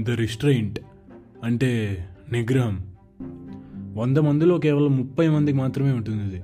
The 0.00 0.10
restraint 0.10 0.80
అంటే 1.44 1.98
నిగ్రహం. 2.32 2.80
వంద 3.96 4.18
మందిలో 4.18 4.58
కేవలం 4.58 4.96
ముప్పై 4.96 5.28
మందికి 5.28 5.58
మాత్రమే 5.58 5.92
ఉంటుంది 5.92 6.24
ఇది 6.24 6.42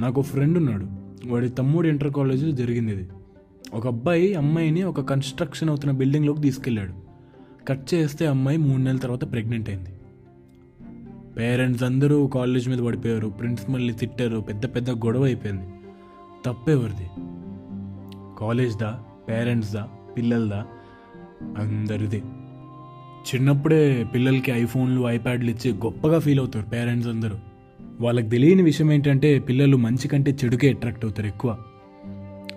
నాకు 0.00 0.22
ఫ్రెండ్ 0.22 0.58
ఉన్నాడు. 0.58 0.86
వాడి 1.32 1.48
తమ్ముడు 1.48 1.88
ఇంటర్ 1.88 2.12
కాలేజీలో 2.12 2.52
జరిగింది 2.52 2.92
ఇది 2.92 3.08
ఒక 3.74 3.86
అబ్బాయి 3.86 4.34
అమ్మాయిని 4.34 4.82
ఒక 4.82 5.00
కన్స్ట్రక్షన్ 5.00 5.68
అవుతున్న 5.68 5.92
బిల్డింగ్లోకి 5.92 6.40
తీసుకెళ్ళాడు. 6.40 6.92
కట్ 7.66 7.94
చేస్తే 7.94 8.26
అమ్మాయి 8.26 8.58
మూడు 8.58 8.82
నెలల 8.82 8.96
తర్వాత 8.96 9.32
ప్రెగ్నెంట్ 9.32 9.68
అయింది. 9.68 9.88
పేరెంట్స్ 11.36 11.82
అందరూ 11.82 12.26
కాలేజ్ 12.26 12.68
మీద 12.68 12.78
పడిపోయారు. 12.78 13.28
ప్రిన్సిపల్ని 13.28 13.92
తిట్టారు. 13.92 14.38
పెద్ద 14.38 14.66
పెద్ద 14.66 14.90
గొడవ 14.90 15.24
అయిపోయింది. 15.24 15.66
తప్పేవరిది. 16.46 17.10
కాలేజ్దా? 18.38 19.04
పేరెంట్స్దా? 19.28 19.88
పిల్లలదా? 20.16 20.66
అందరిది. 21.42 22.22
చిన్నప్పుడే 23.34 24.06
పిల్లలకి 24.14 24.50
ఐఫోన్లు 24.50 25.08
ఐప్యాడ్లు 25.08 25.50
ఇచ్చి 25.50 25.72
గొప్పగా 25.72 26.18
ఫీల్ 26.18 26.38
అవుతారు 26.38 26.64
పేరెంట్స్ 26.64 27.08
అందరూ. 27.08 27.36
వాళ్ళకి 28.00 28.28
తెలియని 28.28 28.62
విషయం 28.62 28.92
ఏంటంటే 28.92 29.38
పిల్లలు 29.38 29.76
మంచి 29.76 30.08
కంటే 30.08 30.36
చెడుకే 30.44 30.68
అట్రాక్ట్ 30.68 31.04
అవుతారు 31.04 31.26
ఎక్కువ. 31.26 31.58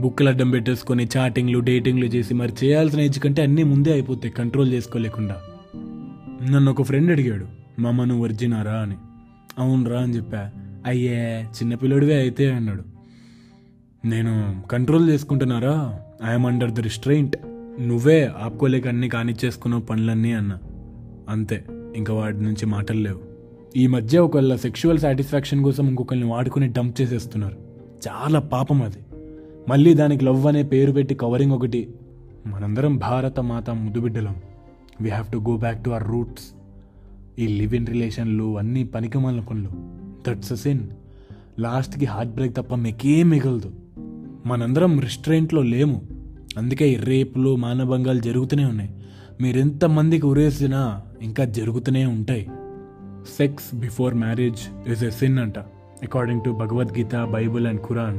బుక్కులు 0.00 0.28
అడ్డం 0.28 0.50
పెట్టేసుకొని 0.50 1.08
చాటింగ్లు 1.16 1.58
డేటింగ్లు 1.58 2.04
చేసి 2.04 2.34
మరి 2.34 2.52
చేయాల్సిన 2.64 3.00
ఏజ్ 3.00 3.20
కంటే 3.20 3.42
అన్నీ 3.42 3.62
ముందే 3.62 3.92
అయిపోతాయి 3.92 4.34
కంట్రోల్ 4.34 4.72
చేసుకోలేకుండా. 4.72 5.36
నన్ను 6.50 6.70
ఒక 6.70 6.82
ఫ్రెండ్ 6.82 7.10
అడిగాడు 7.10 7.46
మామ 7.78 8.04
నువ్వు 8.04 8.24
వర్జినారా 8.24 8.72
అని. 8.72 8.94
అవునరా 9.58 10.00
అని 10.00 10.16
చెప్పా. 10.16 10.50
అయ్యే 10.86 11.42
చిన్నపిల్లడివే 11.42 12.14
అయితే 12.14 12.52
అన్నాడు. 12.52 12.84
నేను 14.06 14.62
కంట్రోల్ 14.70 15.10
చేసుకుంటున్నారా? 15.10 16.00
ఐఎమ్ 16.24 16.46
అండర్ 16.46 16.70
ద 16.70 16.80
రిస్ట్రెయింట్ 16.80 17.36
నువ్వే 17.80 18.30
ఆపుకోలేక 18.38 18.88
అన్ని 18.88 19.08
కానిచ్చేసుకున్నావు 19.08 19.82
పనులన్నీ 19.82 20.32
అన్న. 20.32 20.58
అంతే 21.28 21.64
ఇంకా 21.96 22.14
వాటి 22.14 22.42
నుంచి 22.42 22.66
మాటలు 22.66 23.00
లేవు. 23.00 23.20
ఈ 23.76 23.86
మధ్య 23.86 24.18
ఒకళ్ళ 24.18 24.54
సెక్షువల్ 24.54 24.98
సాటిస్ఫాక్షన్ 24.98 25.62
కోసం 25.62 25.88
ఇంకొకరిని 25.88 26.24
వాడుకుని 26.24 26.68
డంప్ 26.68 27.00
చేసేస్తున్నారు. 27.00 27.56
చాలా 28.08 28.40
పాపం 28.40 28.82
అది. 28.82 28.98
మళ్ళీ 29.68 29.94
దానికి 29.94 30.24
లవ్ 30.24 30.46
అనే 30.46 30.62
పేరు 30.62 30.92
పెట్టి 30.92 31.14
కవరింగ్ 31.14 31.52
ఒకటి. 31.52 31.94
మనందరం 32.46 32.96
భారత 32.96 33.40
Mata 33.40 33.70
ముద్దుబిడ్డలం 33.70 34.36
we 35.00 35.10
have 35.10 35.32
to 35.32 35.38
go 35.38 35.56
back 35.56 35.84
to 35.84 35.90
our 35.90 36.08
roots 36.08 36.44
ఈ 37.38 37.46
లివ్ 37.46 37.74
ఇన్ 37.74 37.86
రిలేషన్లు 37.86 38.58
అన్నీ 38.58 38.84
పనికిమాలిన 38.84 39.40
పనులు. 39.40 39.70
దట్స్ 40.28 40.52
అ 40.52 40.54
సిన్ 40.54 40.88
లాస్ట్కి 41.58 42.04
హార్ట్ 42.04 42.32
బ్రేక్ 42.32 42.56
తప్ప 42.56 42.74
మీకేం 42.74 43.28
మిగలదు. 43.28 43.72
మనందరం 44.46 45.00
రిస్ట్రెయింట్లో 45.00 45.62
లేము. 45.62 46.19
అందుకే 46.58 46.88
ఈ 46.88 46.96
రేపులు 46.96 47.56
మానభంగాలు 47.56 48.20
జరుగుతూనే 48.20 48.64
ఉన్నాయి. 48.64 48.90
మీరెంతమందికి 49.40 50.26
ఉరేసినా 50.26 51.02
ఇంకా 51.22 51.44
జరుగుతూనే 51.44 52.06
ఉంటాయి. 52.06 52.48
Sex 53.38 53.74
before 53.74 54.14
marriage 54.14 54.90
is 54.90 55.04
a 55.04 55.10
sin 55.10 55.38
అంట. 55.38 55.58
According 56.02 56.40
to 56.44 56.50
Bhagavad Gita 56.50 57.16
Bible 57.16 57.66
and 57.66 57.80
Quran 57.80 58.18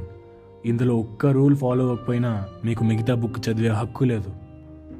ఇందులో 0.66 0.96
ఒక్క 0.96 1.26
రూల్ 1.26 1.56
ఫాలో 1.56 1.88
అవ్వకపోయినా 1.88 2.46
మీకు 2.66 2.84
మిగతా 2.84 3.14
బుక్ 3.14 3.50
చదివే 3.50 3.70
హక్కు 3.70 4.04
లేదు. 4.04 4.32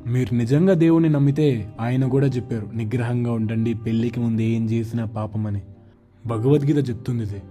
మీరు 0.08 0.36
నిజంగా 0.36 0.74
దేవుణ్ణి 0.74 1.10
నమ్మితే 1.10 1.70
ఆయన 1.80 2.08
కూడా 2.08 2.28
చెప్పారు 2.28 2.68
నిగ్రహంగా 2.76 3.32
ఉండండి 3.32 3.74
పెళ్ళికి 3.74 4.20
ముందు 4.20 4.42
ఏం 4.42 4.70
చేసినా 4.70 5.06
పాపమని 5.06 5.62
భగవద్గీత 6.28 6.90
చెప్తుంది 6.90 7.24
ఇది. 7.24 7.42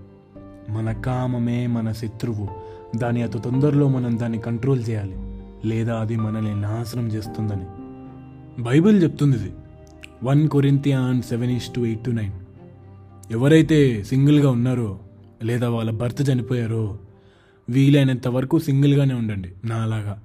మన 0.70 0.92
కామమే 0.92 1.66
మన 1.66 1.92
శత్రువు. 1.92 2.48
దాని 2.96 3.22
అతి 3.22 3.38
తొందరలో 3.38 3.88
మనం 3.88 4.18
దాన్ని 4.18 4.38
కంట్రోల్ 4.38 4.84
చేయాలి. 4.88 5.29
లేదా 5.64 6.00
అది 6.00 6.16
మనల్ని 6.16 6.60
నాశనం 6.60 7.08
చేస్తుందని. 7.08 7.64
బైబిల్ 8.62 9.02
చెప్తుంది 9.02 9.36
ఇది 9.36 9.52
one 10.22 10.48
Corinthian 10.48 11.22
seven 11.22 11.50
is 11.50 11.74
two 11.74 11.80
eight 11.80 12.04
to 12.04 12.10
nine. 12.10 12.32
ఎవరైతే 13.30 14.02
సింగిల్గా 14.02 14.50
ఉన్నారో 14.50 15.00
లేదా 15.42 15.70
వాళ్ళ 15.70 15.90
భర్త 15.90 16.30
చనిపోయారో 16.30 16.98
వీలైనంత 17.70 18.28
వరకు 18.28 18.58
సింగిల్గానే 18.58 19.14
ఉండండి 19.14 19.48
నాలాగా. 19.64 20.22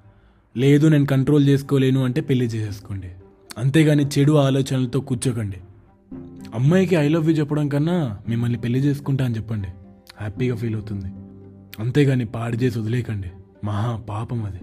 లేదు 0.58 0.88
నేను 0.88 1.06
కంట్రోల్ 1.06 1.48
చేసుకోలేను 1.48 2.04
అంటే 2.04 2.22
పెళ్ళి 2.22 2.46
చేసేసుకోండి. 2.46 3.12
అంతేగాని 3.58 4.06
చెడు 4.06 4.34
ఆలోచనలతో 4.34 5.00
కూర్చోకండి. 5.00 5.58
అమ్మాయికి 6.54 6.96
ఐ 6.96 7.08
లవ్ 7.08 7.30
యూ 7.30 7.36
చెప్పడం 7.36 7.70
కన్నా 7.70 8.20
మిమ్మల్ని 8.30 8.58
పెళ్ళి 8.58 8.80
చేసుకుంటా 8.80 9.26
అని 9.26 9.36
చెప్పండి. 9.36 9.68
హ్యాపీగా 10.18 10.56
ఫీల్ 10.56 10.76
అవుతుంది. 10.76 11.06
అంతేగాని 11.80 12.26
పాడు 12.26 12.56
చేసి 12.56 12.80
వదిలేయకండి. 12.80 13.32
మహా 13.64 13.98
పాపం 13.98 14.46
అది. 14.46 14.60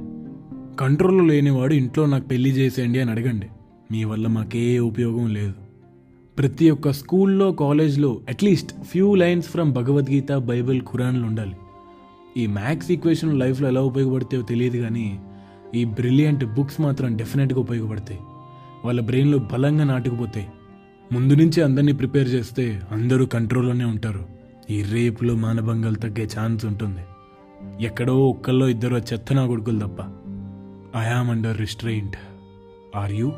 కంట్రోల్లో 0.83 1.25
లేనివాడు 1.25 1.75
ఇంట్లో 1.75 2.07
నాకు 2.07 2.29
పెళ్ళి 2.29 2.51
చేసేయండి 2.51 3.01
అని 3.01 3.11
అడగండి. 3.11 3.47
మీ 3.93 4.05
వల్ల 4.05 4.27
మాకే 4.27 4.79
ఉపయోగం 4.79 5.35
లేదు. 5.35 5.53
ప్రతి 6.39 6.71
ఒక్క 6.71 6.93
స్కూల్లో 6.93 7.53
కాలేజ్లో 7.53 8.21
at least 8.29 8.83
few 8.83 9.15
lines 9.15 9.49
from 9.49 9.73
Bhagavad Gita 9.73 10.33
Bible 10.33 10.81
ఖురాన్లు 10.81 11.27
ఉండాలి. 11.27 11.57
ఈ 12.37 12.47
మ్యాథ్స్ 12.47 12.91
ఈక్వేషన్ 12.91 13.39
లైఫ్లో 13.39 13.69
ఎలా 13.69 13.81
ఉపయోగపడతాయో 13.81 14.43
తెలియదు 14.43 14.77
కానీ 14.77 15.21
ఈ 15.75 15.85
బ్రిలియంట్ 15.85 16.45
బుక్స్ 16.45 16.81
మాత్రం 16.81 17.17
డెఫినెట్గా 17.17 17.61
ఉపయోగపడతాయి. 17.61 18.21
వాళ్ళ 18.85 19.01
బ్రెయిన్లో 19.01 19.39
బలంగా 19.39 19.85
నాటుకుపోతాయి. 19.85 20.47
ముందు 21.13 21.35
నుంచి 21.35 21.63
అందరినీ 21.63 21.93
ప్రిపేర్ 21.93 22.29
చేస్తే 22.29 22.83
అందరూ 22.91 23.27
కంట్రోల్లోనే 23.27 23.85
ఉంటారు. 23.85 24.27
ఈ 24.71 24.83
రేపులో 24.83 25.35
మానభంగాలు 25.35 25.95
తగ్గే 25.95 26.29
ఛాన్స్ 26.39 26.65
ఉంటుంది. 26.65 27.01
ఎక్కడో 27.85 28.29
ఒక్కళ్ళో 28.29 28.69
ఇద్దరు 28.69 28.97
చెత్తనా 28.97 29.47
కొడుకులు 29.47 29.79
తప్ప. 29.79 30.22
I 30.95 31.05
am 31.09 31.31
under 31.31 31.57
restraint 31.57 32.17
are 32.95 33.13
you 33.13 33.29